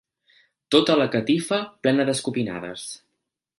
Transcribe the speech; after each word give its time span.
Tota 0.75 0.95
la 1.01 1.07
catifa 1.17 1.61
plena 1.85 2.07
d'escopinades. 2.09 2.89